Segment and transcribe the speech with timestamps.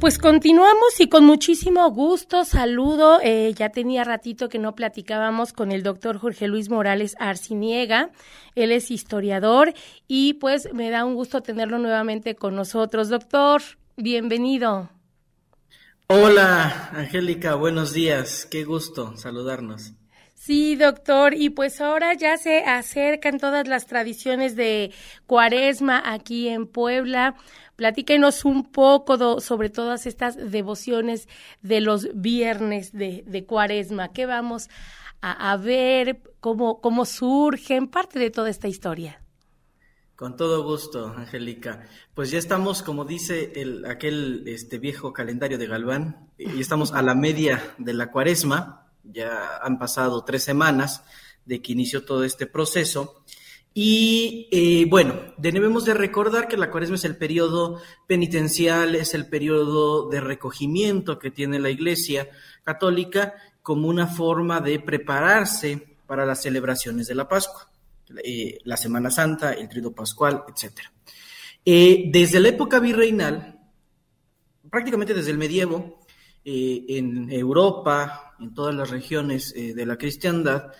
[0.00, 3.20] Pues continuamos y con muchísimo gusto saludo.
[3.22, 8.10] Eh, ya tenía ratito que no platicábamos con el doctor Jorge Luis Morales Arciniega.
[8.54, 9.74] Él es historiador
[10.08, 13.10] y pues me da un gusto tenerlo nuevamente con nosotros.
[13.10, 13.60] Doctor,
[13.98, 14.88] bienvenido.
[16.06, 18.46] Hola, Angélica, buenos días.
[18.50, 19.92] Qué gusto saludarnos.
[20.42, 24.90] Sí, doctor, y pues ahora ya se acercan todas las tradiciones de
[25.26, 27.36] Cuaresma aquí en Puebla.
[27.76, 31.28] Platíquenos un poco sobre todas estas devociones
[31.60, 34.14] de los viernes de, Cuaresma.
[34.14, 34.70] ¿Qué vamos
[35.20, 36.22] a, ver?
[36.40, 37.86] Cómo, ¿Cómo surgen?
[37.86, 39.22] Parte de toda esta historia.
[40.16, 41.86] Con todo gusto, Angélica.
[42.14, 47.02] Pues ya estamos, como dice el, aquel este viejo calendario de Galván, y estamos a
[47.02, 51.04] la media de la cuaresma, ya han pasado tres semanas
[51.44, 53.24] de que inició todo este proceso,
[53.72, 59.28] y eh, bueno, debemos de recordar que la cuaresma es el periodo penitencial, es el
[59.28, 62.28] periodo de recogimiento que tiene la Iglesia
[62.64, 67.70] católica como una forma de prepararse para las celebraciones de la Pascua,
[68.24, 70.80] eh, la Semana Santa, el Trido Pascual, etc.
[71.64, 73.60] Eh, desde la época virreinal,
[74.68, 76.00] prácticamente desde el medievo,
[76.42, 80.72] en Europa, en todas las regiones de la cristiandad,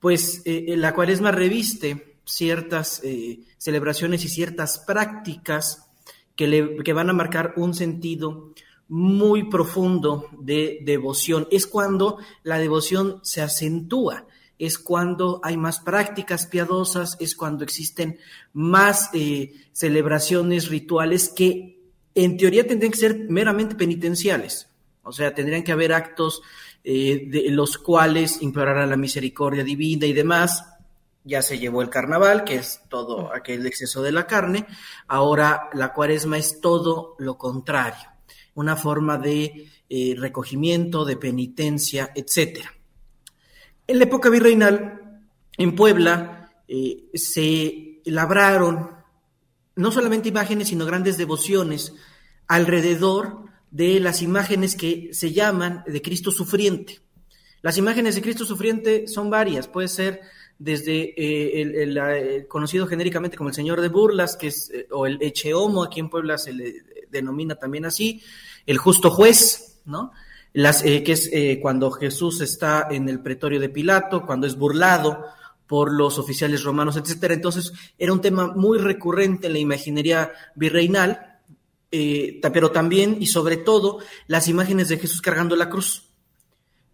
[0.00, 5.88] pues la cuaresma reviste ciertas eh, celebraciones y ciertas prácticas
[6.36, 8.52] que, le, que van a marcar un sentido
[8.88, 11.48] muy profundo de devoción.
[11.50, 14.26] Es cuando la devoción se acentúa,
[14.58, 18.18] es cuando hay más prácticas piadosas, es cuando existen
[18.52, 21.80] más eh, celebraciones rituales que
[22.14, 24.68] en teoría tendrían que ser meramente penitenciales.
[25.02, 26.42] O sea, tendrían que haber actos
[26.84, 30.64] eh, de los cuales a la misericordia divina y demás,
[31.24, 34.66] ya se llevó el carnaval, que es todo aquel exceso de la carne,
[35.06, 38.08] ahora la cuaresma es todo lo contrario,
[38.54, 42.60] una forma de eh, recogimiento, de penitencia, etc.
[43.86, 45.20] En la época virreinal,
[45.56, 48.90] en Puebla, eh, se labraron
[49.76, 51.94] no solamente imágenes, sino grandes devociones
[52.46, 57.00] alrededor de las imágenes que se llaman de Cristo sufriente.
[57.62, 60.20] Las imágenes de Cristo sufriente son varias, puede ser
[60.58, 65.18] desde eh, el, conocido genéricamente como el Señor de Burlas, que es, eh, o el
[65.22, 66.74] Echeomo, aquí en Puebla se le
[67.10, 68.22] denomina también así,
[68.66, 70.12] el justo juez, ¿no?
[70.52, 71.30] Las, eh, que es
[71.60, 75.24] cuando Jesús está en el pretorio de Pilato, cuando es burlado
[75.66, 77.34] por los oficiales romanos, etcétera.
[77.34, 81.27] Entonces, era un tema muy recurrente en la imaginería virreinal,
[81.90, 86.04] pero también y sobre todo las imágenes de Jesús cargando la cruz.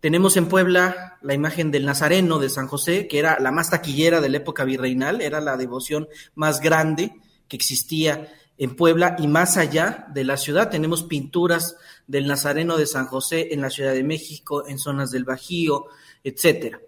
[0.00, 4.20] Tenemos en Puebla la imagen del Nazareno de San José, que era la más taquillera
[4.20, 7.14] de la época virreinal, era la devoción más grande
[7.48, 10.70] que existía en Puebla y más allá de la ciudad.
[10.70, 15.24] Tenemos pinturas del Nazareno de San José en la Ciudad de México, en zonas del
[15.24, 15.86] Bajío,
[16.22, 16.80] etcétera.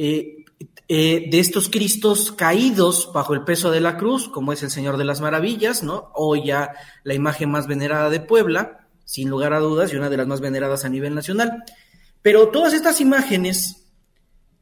[0.00, 0.44] Eh,
[0.86, 4.96] eh, de estos Cristos caídos bajo el peso de la cruz, como es el Señor
[4.96, 6.12] de las Maravillas, ¿no?
[6.14, 6.70] O ya
[7.02, 10.40] la imagen más venerada de Puebla, sin lugar a dudas, y una de las más
[10.40, 11.64] veneradas a nivel nacional.
[12.22, 13.88] Pero todas estas imágenes,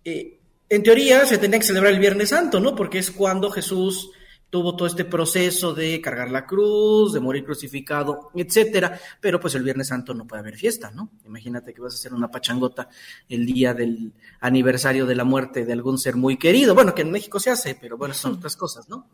[0.04, 2.74] eh, en teoría, se tendrían que celebrar el Viernes Santo, ¿no?
[2.74, 4.10] Porque es cuando Jesús
[4.56, 8.98] tuvo todo este proceso de cargar la cruz, de morir crucificado, etcétera.
[9.20, 11.10] Pero pues el Viernes Santo no puede haber fiesta, ¿no?
[11.26, 12.88] Imagínate que vas a hacer una pachangota
[13.28, 16.74] el día del aniversario de la muerte de algún ser muy querido.
[16.74, 19.10] Bueno, que en México se hace, pero bueno, son otras cosas, ¿no?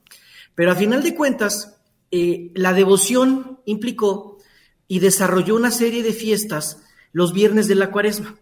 [0.54, 1.80] Pero a final de cuentas,
[2.12, 4.38] eh, la devoción implicó
[4.86, 8.36] y desarrolló una serie de fiestas los viernes de la cuaresma.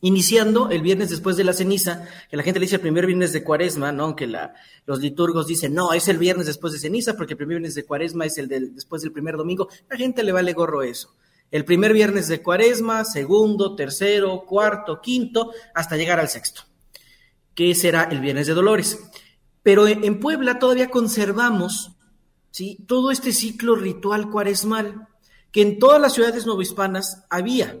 [0.00, 3.32] Iniciando el viernes después de la ceniza, que la gente le dice el primer viernes
[3.32, 4.04] de cuaresma, ¿no?
[4.04, 4.54] Aunque la,
[4.86, 7.84] los liturgos dicen, no, es el viernes después de ceniza, porque el primer viernes de
[7.84, 9.68] cuaresma es el después del primer domingo.
[9.90, 11.14] La gente le vale gorro eso.
[11.50, 16.62] El primer viernes de cuaresma, segundo, tercero, cuarto, quinto, hasta llegar al sexto,
[17.54, 18.98] que será el viernes de dolores.
[19.62, 21.92] Pero en Puebla todavía conservamos,
[22.50, 22.78] ¿sí?
[22.86, 25.08] Todo este ciclo ritual cuaresmal
[25.52, 27.78] que en todas las ciudades novohispanas había.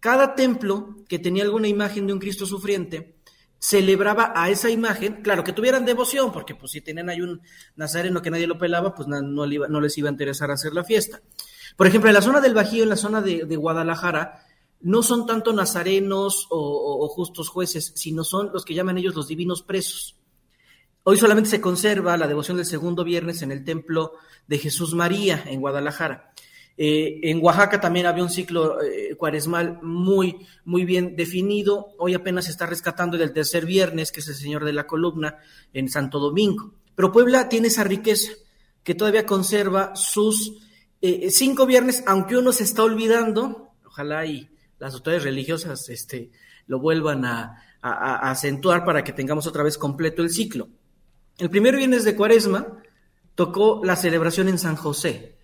[0.00, 3.20] Cada templo que tenía alguna imagen de un Cristo sufriente
[3.60, 7.42] celebraba a esa imagen, claro, que tuvieran devoción, porque pues si tenían ahí un
[7.76, 11.20] nazareno que nadie lo pelaba, pues no, no, les iba a interesar hacer la fiesta.
[11.76, 14.46] Por ejemplo, en la zona del Bajío, en la zona de, Guadalajara,
[14.80, 19.62] no son tanto nazarenos o, justos jueces, sino son los que llaman ellos los divinos
[19.62, 20.16] presos.
[21.02, 24.14] Hoy solamente se conserva la devoción del segundo viernes en el templo
[24.46, 26.32] de Jesús María en Guadalajara.
[26.82, 31.88] Eh, en Oaxaca también había un ciclo eh, cuaresmal muy, muy bien definido.
[31.98, 35.36] Hoy apenas se está rescatando del tercer viernes, que es el Señor de la Columna,
[35.74, 36.72] en Santo Domingo.
[36.94, 38.32] Pero Puebla tiene esa riqueza
[38.82, 40.54] que todavía conserva sus
[41.02, 44.48] eh, cinco viernes, aunque uno se está olvidando, ojalá y
[44.78, 46.30] las autoridades religiosas este,
[46.66, 50.68] lo vuelvan a acentuar para que tengamos otra vez completo el ciclo.
[51.36, 52.82] El primer viernes de Cuaresma
[53.34, 55.39] tocó la celebración en San José,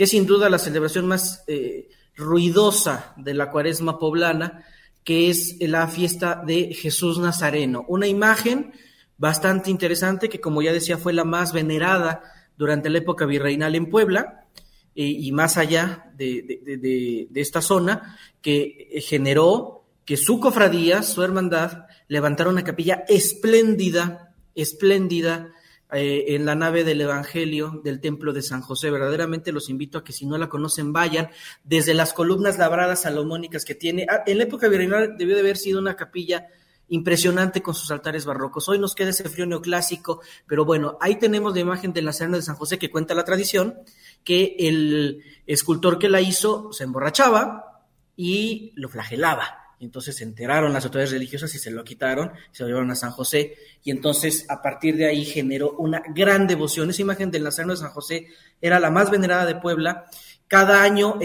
[0.00, 4.64] que sin duda la celebración más eh, ruidosa de la Cuaresma poblana,
[5.04, 8.72] que es la fiesta de Jesús Nazareno, una imagen
[9.18, 12.22] bastante interesante que, como ya decía, fue la más venerada
[12.56, 14.46] durante la época virreinal en Puebla
[14.94, 21.88] eh, y más allá de, de esta zona, que generó que su cofradía, su hermandad,
[22.08, 25.52] levantara una capilla espléndida espléndida
[25.92, 28.90] eh, en la nave del Evangelio del Templo de San José.
[28.90, 31.30] Verdaderamente los invito a que si no la conocen vayan
[31.64, 34.06] desde las columnas labradas salomónicas que tiene.
[34.08, 36.46] Ah, en la época virreinal debió de haber sido una capilla
[36.88, 38.68] impresionante con sus altares barrocos.
[38.68, 42.36] Hoy nos queda ese frío neoclásico, pero bueno, ahí tenemos la imagen de la Serena
[42.36, 43.76] de San José que cuenta la tradición
[44.24, 47.84] que el escultor que la hizo se emborrachaba
[48.16, 52.68] y lo flagelaba entonces se enteraron las autoridades religiosas y se lo quitaron, se lo
[52.68, 56.90] llevaron a San José, y entonces a partir de ahí generó una gran devoción.
[56.90, 58.26] Esa imagen del Nazareno de San José
[58.60, 60.04] era la más venerada de Puebla.
[60.46, 61.18] Cada año,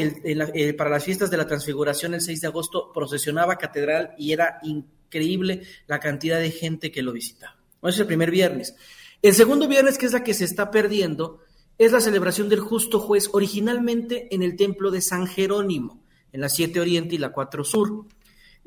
[0.77, 5.63] para las fiestas de la Transfiguración, el 6 de agosto, procesionaba catedral y era increíble
[5.87, 7.57] la cantidad de gente que lo visitaba.
[7.81, 8.75] Ese es el primer viernes.
[9.21, 11.39] El segundo viernes, que es la que se está perdiendo,
[11.77, 16.01] es la celebración del justo juez, originalmente en el templo de San Jerónimo,
[16.31, 18.05] en la 7 Oriente y la 4 Sur.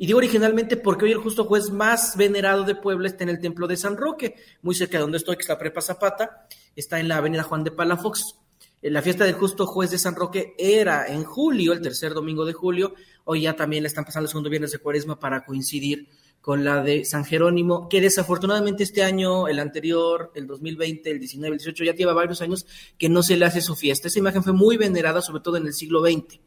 [0.01, 3.41] Y digo originalmente porque hoy el justo juez más venerado de Puebla está en el
[3.41, 6.47] templo de San Roque, muy cerca de donde estoy, que es la Prepa Zapata,
[6.77, 8.37] está en la avenida Juan de Palafox.
[8.81, 12.45] Eh, la fiesta del justo juez de San Roque era en julio, el tercer domingo
[12.45, 12.95] de julio.
[13.25, 16.09] Hoy ya también le están pasando el segundo viernes de cuaresma para coincidir
[16.41, 21.55] con la de San Jerónimo, que desafortunadamente este año, el anterior, el 2020, el 19,
[21.55, 22.67] el 18, ya lleva varios años
[22.97, 24.07] que no se le hace su fiesta.
[24.07, 26.39] Esa imagen fue muy venerada, sobre todo en el siglo XX.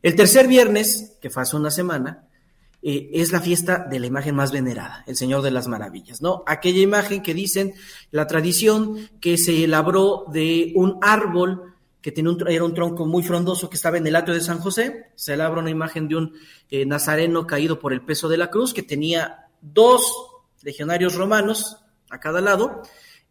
[0.00, 2.27] El tercer viernes, que fue hace una semana,
[2.90, 6.42] eh, es la fiesta de la imagen más venerada, el Señor de las Maravillas, ¿no?
[6.46, 7.74] Aquella imagen que dicen
[8.12, 13.22] la tradición que se labró de un árbol que tiene un, era un tronco muy
[13.22, 16.32] frondoso que estaba en el atrio de San José, se labra una imagen de un
[16.70, 20.00] eh, nazareno caído por el peso de la cruz que tenía dos
[20.62, 22.80] legionarios romanos a cada lado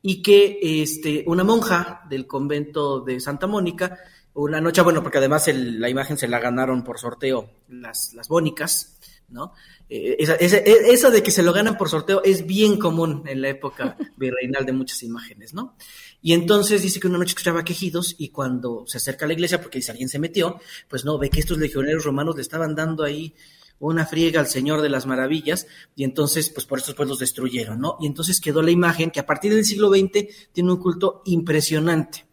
[0.04, 3.98] y que este, una monja del convento de Santa Mónica,
[4.36, 9.00] una noche, bueno, porque además la imagen se la ganaron por sorteo las, las bónicas,
[9.30, 9.54] ¿no?
[9.90, 13.50] Eh, e, eso de que se lo ganan por sorteo es bien común en la
[13.50, 15.76] época virreinal de muchas imágenes, ¿no?
[16.22, 19.62] Y entonces dice que una noche escuchaba quejidos y cuando se acerca a la iglesia,
[19.62, 20.60] porque dice alguien se metió,
[20.90, 23.36] pues no, ve que estos legionarios romanos le estaban dando ahí
[23.80, 27.80] una friega al Señor de las Maravillas, y entonces, pues por eso pues los destruyeron,
[27.80, 27.98] ¿no?
[28.00, 32.27] Y entonces quedó la imagen que a partir del siglo XX tiene un culto impresionante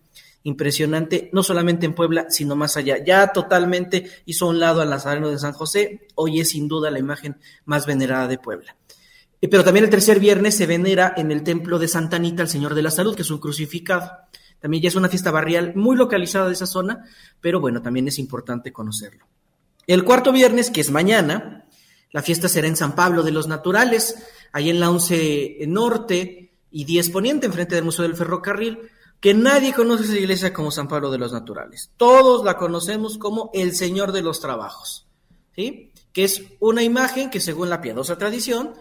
[0.44, 3.02] impresionante, no solamente en Puebla, sino más allá.
[3.02, 6.98] Ya totalmente hizo un lado al Nazareno de San José, hoy es sin duda la
[6.98, 8.76] imagen más venerada de Puebla.
[9.40, 12.48] Eh, pero también el tercer viernes se venera en el templo de Santa Anita el
[12.48, 14.10] Señor de la Salud, que es un crucificado.
[14.60, 17.04] También ya es una fiesta barrial muy localizada de esa zona,
[17.40, 19.26] pero bueno, también es importante conocerlo.
[19.86, 21.66] El cuarto viernes, que es mañana,
[22.12, 24.16] la fiesta será en San Pablo de los Naturales,
[24.52, 28.78] ahí en la 11 Norte y 10 Poniente, enfrente del Museo del Ferrocarril
[29.24, 31.90] que nadie conoce esa iglesia como San Pablo de los Naturales.
[31.96, 35.06] Todos la conocemos como el Señor de los Trabajos,
[35.56, 35.92] ¿sí?
[36.12, 38.74] Que es una imagen que según la piadosa tradición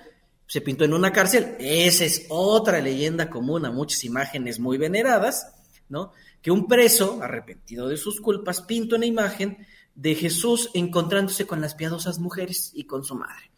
[0.46, 1.56] se pintó en una cárcel.
[1.62, 5.48] Esa es otra leyenda común a muchas imágenes muy veneradas,
[5.88, 6.12] ¿no?
[6.42, 11.74] Que un preso, arrepentido de sus culpas, pinta una imagen de Jesús encontrándose con las
[11.74, 13.50] piadosas mujeres y con su madre.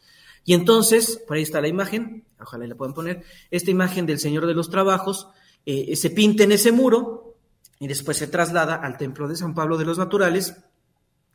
[0.43, 4.45] Y entonces, por ahí está la imagen, ojalá la puedan poner, esta imagen del Señor
[4.45, 5.29] de los Trabajos,
[5.65, 7.37] eh, se pinta en ese muro
[7.79, 10.55] y después se traslada al templo de San Pablo de los Naturales,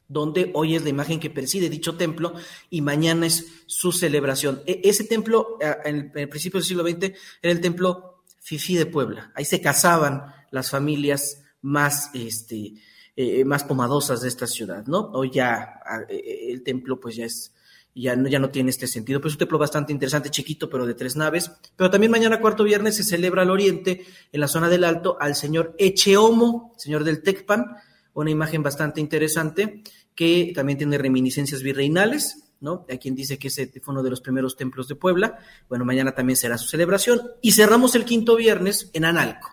[0.09, 2.35] donde hoy es la imagen que preside dicho templo
[2.69, 4.63] y mañana es su celebración.
[4.67, 9.33] E, ese templo, en el, principio del siglo XX, era el templo Fifi de Puebla.
[9.35, 12.75] Ahí se casaban las familias más, este,
[13.17, 15.11] eh, más pomadosas de esta ciudad, ¿no?
[15.13, 17.53] Hoy ya eh, el templo pues ya es
[17.95, 19.21] ya no, ya no tiene este sentido.
[19.21, 21.51] Pues es un templo bastante interesante, chiquito, pero de tres naves.
[21.77, 25.35] Pero también mañana, cuarto viernes, se celebra al oriente, en la zona del Alto, al
[25.35, 27.67] señor Echeomo, señor del Tecpan,
[28.15, 29.83] una imagen bastante interesante
[30.15, 32.45] que también tiene reminiscencias virreinales.
[32.61, 32.85] ¿no?
[32.89, 35.39] Hay quien dice que ese fue uno de los primeros templos de Puebla.
[35.69, 37.21] Bueno, mañana también será su celebración.
[37.41, 39.51] Y cerramos el quinto viernes en Analco.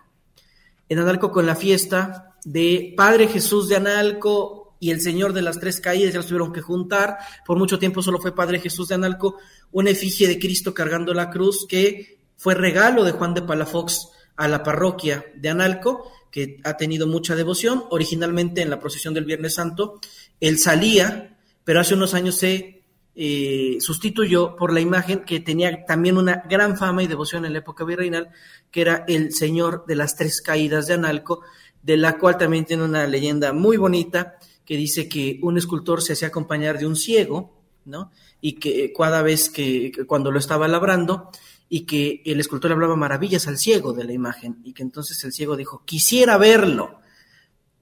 [0.88, 5.58] En Analco con la fiesta de Padre Jesús de Analco y el Señor de las
[5.58, 7.18] Tres Caídas, ya los tuvieron que juntar.
[7.46, 9.36] Por mucho tiempo solo fue Padre Jesús de Analco,
[9.72, 14.46] una efigie de Cristo cargando la cruz que fue regalo de Juan de Palafox a
[14.46, 17.84] la parroquia de Analco, que ha tenido mucha devoción.
[17.90, 20.00] Originalmente en la procesión del Viernes Santo,
[20.40, 22.84] él salía, pero hace unos años se
[23.16, 27.58] eh, sustituyó por la imagen que tenía también una gran fama y devoción en la
[27.58, 28.30] época virreinal,
[28.70, 31.42] que era el Señor de las Tres Caídas de Analco,
[31.82, 36.12] de la cual también tiene una leyenda muy bonita que dice que un escultor se
[36.12, 38.12] hacía acompañar de un ciego, ¿no?
[38.42, 41.30] Y que cada vez que, cuando lo estaba labrando,
[41.70, 45.32] y que el escultor hablaba maravillas al ciego de la imagen, y que entonces el
[45.32, 47.00] ciego dijo, quisiera verlo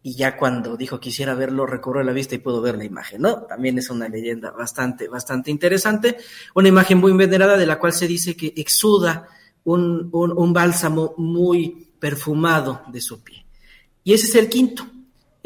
[0.00, 3.42] y ya cuando dijo quisiera verlo, recorrió la vista y pudo ver la imagen, ¿no?
[3.42, 6.18] También es una leyenda bastante, bastante interesante,
[6.54, 9.26] una imagen muy venerada de la cual se dice que exuda
[9.64, 13.44] un, un, bálsamo muy perfumado de su pie.
[14.04, 14.86] Y ese es el quinto.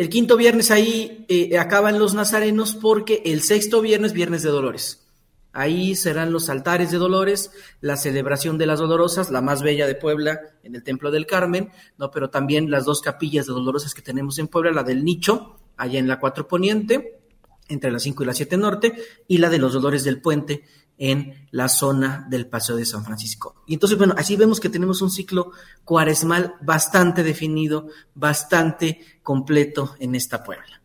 [0.01, 5.07] El quinto viernes ahí eh, acaban los nazarenos porque el sexto viernes, viernes de dolores.
[5.53, 7.51] Ahí serán los altares de Dolores,
[7.83, 11.69] la celebración de las Dolorosas, la más bella de Puebla, en el Templo del Carmen,
[11.99, 12.11] ¿no?
[12.11, 15.99] Pero también las dos capillas de Dolorosas que tenemos en Puebla, la del Nicho, allá
[15.99, 17.21] en la Cuatro Poniente,
[17.69, 18.95] entre la 5 y la 7 Norte,
[19.29, 20.65] y la de los Dolores del Puente,
[21.01, 23.63] en la zona del Paseo de San Francisco.
[23.67, 25.51] Y entonces, bueno, así vemos que tenemos un ciclo
[25.83, 30.83] cuaresmal bastante definido, bastante completo en esta Puebla.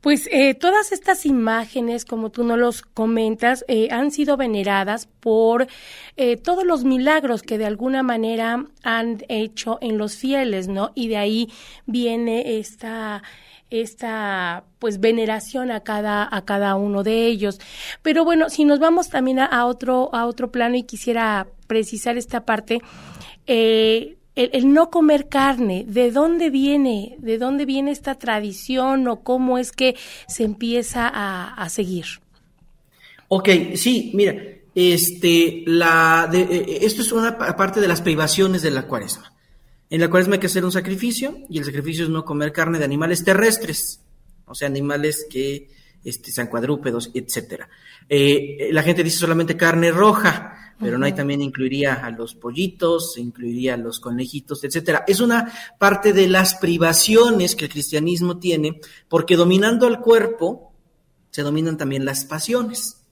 [0.00, 5.68] Pues eh, todas estas imágenes, como tú nos los comentas, eh, han sido veneradas por
[6.16, 10.90] eh, todos los milagros que de alguna manera han hecho en los fieles, ¿no?
[10.96, 11.52] Y de ahí
[11.86, 13.22] viene esta
[13.70, 17.60] esta pues veneración a cada a cada uno de ellos
[18.02, 22.44] pero bueno si nos vamos también a, otro a otro plano y quisiera precisar esta
[22.44, 22.80] parte
[23.46, 27.16] eh, el, no comer carne, ¿de dónde viene?
[27.18, 29.96] ¿De dónde viene esta tradición o cómo es que
[30.28, 32.04] se empieza a, seguir?
[33.28, 34.36] Ok, sí, mira,
[34.74, 39.32] este, la, de, eh, esto es una parte de las privaciones de la cuaresma.
[39.88, 42.78] En la cuaresma hay que hacer un sacrificio y el sacrificio es no comer carne
[42.78, 44.00] de animales terrestres,
[44.46, 45.68] o sea, animales que
[46.04, 47.68] este, sean cuadrúpedos, etcétera.
[48.08, 53.16] Eh, la gente dice solamente carne roja, pero no hay también incluiría a los pollitos,
[53.16, 55.04] incluiría a los conejitos, etcétera.
[55.06, 60.72] Es una parte de las privaciones que el cristianismo tiene, porque dominando al cuerpo
[61.30, 63.05] se dominan también las pasiones.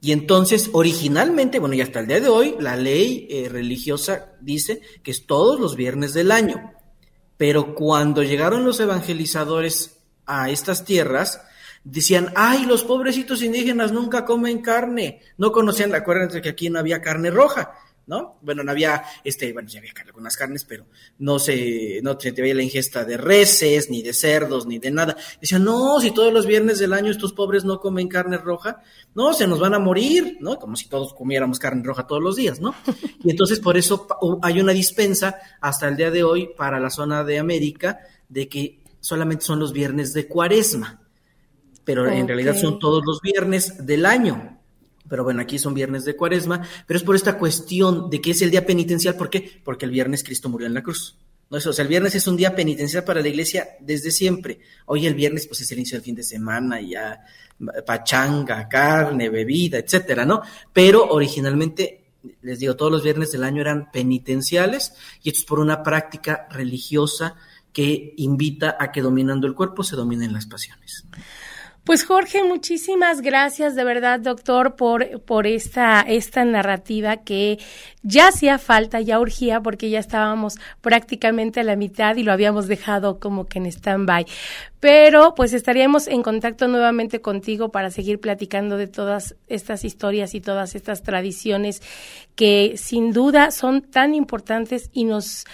[0.00, 4.80] Y entonces, originalmente, bueno, y hasta el día de hoy, la ley eh, religiosa dice
[5.02, 6.72] que es todos los viernes del año.
[7.36, 11.40] Pero cuando llegaron los evangelizadores a estas tierras,
[11.84, 17.00] decían, ay, los pobrecitos indígenas nunca comen carne, no conocían, acuérdense que aquí no había
[17.00, 17.72] carne roja,
[18.06, 18.38] ¿no?
[18.42, 20.86] Bueno, no había, este, bueno, ya había algunas carnes, pero
[21.18, 25.16] no se, no se veía la ingesta de reses, ni de cerdos, ni de nada.
[25.40, 28.80] Decían, no, si todos los viernes del año estos pobres no comen carne roja,
[29.14, 30.58] no, se nos van a morir, ¿no?
[30.58, 32.74] Como si todos comiéramos carne roja todos los días, ¿no?
[33.24, 34.06] Y entonces por eso
[34.42, 38.80] hay una dispensa hasta el día de hoy para la zona de América de que
[39.00, 41.00] solamente son los viernes de cuaresma
[41.86, 44.55] pero en realidad son todos los viernes del año.
[45.08, 48.42] Pero bueno, aquí son viernes de cuaresma, pero es por esta cuestión de que es
[48.42, 49.16] el día penitencial.
[49.16, 49.60] ¿Por qué?
[49.64, 51.16] Porque el viernes Cristo murió en la cruz.
[51.50, 51.58] ¿no?
[51.58, 54.58] O sea, el viernes es un día penitencial para la iglesia desde siempre.
[54.86, 57.24] Hoy el viernes, pues es el inicio del fin de semana, ya
[57.86, 60.42] pachanga, carne, bebida, etcétera, ¿no?
[60.72, 62.04] Pero originalmente,
[62.42, 66.46] les digo, todos los viernes del año eran penitenciales, y esto es por una práctica
[66.50, 67.36] religiosa
[67.72, 71.04] que invita a que dominando el cuerpo se dominen las pasiones.
[71.86, 77.60] Pues Jorge, muchísimas gracias de verdad, doctor, por, por esta, esta narrativa que
[78.02, 82.66] ya hacía falta, ya urgía, porque ya estábamos prácticamente a la mitad y lo habíamos
[82.66, 84.26] dejado como que en stand-by.
[84.80, 90.40] Pero pues estaríamos en contacto nuevamente contigo para seguir platicando de todas estas historias y
[90.40, 91.82] todas estas tradiciones
[92.34, 95.44] que sin duda son tan importantes y nos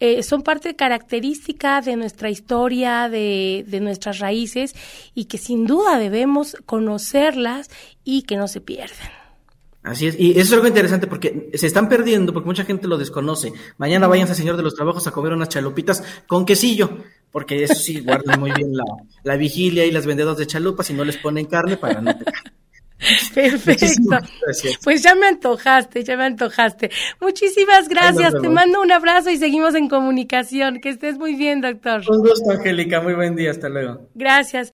[0.00, 4.74] eh, son parte característica de nuestra historia, de, de nuestras raíces
[5.14, 7.70] y que sin duda debemos conocerlas
[8.04, 9.10] y que no se pierdan.
[9.82, 12.98] Así es, y eso es algo interesante porque se están perdiendo, porque mucha gente lo
[12.98, 13.52] desconoce.
[13.78, 16.98] Mañana váyanse, señor de los trabajos, a comer unas chalupitas con quesillo,
[17.32, 18.84] porque eso sí, guardan muy bien la,
[19.24, 22.52] la vigilia y las vendedoras de chalupas y no les ponen carne para no pecar.
[23.34, 24.18] Perfecto.
[24.84, 26.90] Pues ya me antojaste, ya me antojaste.
[27.20, 28.32] Muchísimas gracias.
[28.40, 30.80] Te mando un abrazo y seguimos en comunicación.
[30.80, 32.02] Que estés muy bien, doctor.
[32.08, 33.00] Un gusto, Angélica.
[33.00, 33.50] Muy buen día.
[33.50, 34.08] Hasta luego.
[34.14, 34.70] Gracias.